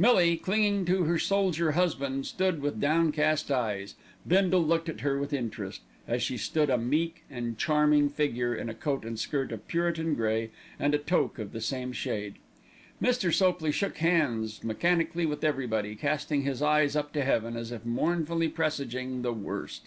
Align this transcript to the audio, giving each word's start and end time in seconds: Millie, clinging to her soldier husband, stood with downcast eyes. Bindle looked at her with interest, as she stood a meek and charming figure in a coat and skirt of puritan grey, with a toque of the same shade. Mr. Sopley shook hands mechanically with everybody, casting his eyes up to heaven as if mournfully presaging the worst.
Millie, 0.00 0.36
clinging 0.36 0.84
to 0.86 1.04
her 1.04 1.16
soldier 1.16 1.70
husband, 1.70 2.26
stood 2.26 2.60
with 2.60 2.80
downcast 2.80 3.52
eyes. 3.52 3.94
Bindle 4.26 4.64
looked 4.64 4.88
at 4.88 5.02
her 5.02 5.16
with 5.16 5.32
interest, 5.32 5.80
as 6.08 6.24
she 6.24 6.36
stood 6.36 6.70
a 6.70 6.76
meek 6.76 7.22
and 7.30 7.56
charming 7.56 8.08
figure 8.08 8.52
in 8.52 8.68
a 8.68 8.74
coat 8.74 9.04
and 9.04 9.16
skirt 9.16 9.52
of 9.52 9.68
puritan 9.68 10.14
grey, 10.16 10.50
with 10.80 10.92
a 10.92 10.98
toque 10.98 11.38
of 11.40 11.52
the 11.52 11.60
same 11.60 11.92
shade. 11.92 12.38
Mr. 13.00 13.32
Sopley 13.32 13.70
shook 13.70 13.98
hands 13.98 14.64
mechanically 14.64 15.24
with 15.24 15.44
everybody, 15.44 15.94
casting 15.94 16.42
his 16.42 16.60
eyes 16.62 16.96
up 16.96 17.12
to 17.12 17.22
heaven 17.24 17.56
as 17.56 17.70
if 17.70 17.86
mournfully 17.86 18.48
presaging 18.48 19.22
the 19.22 19.32
worst. 19.32 19.82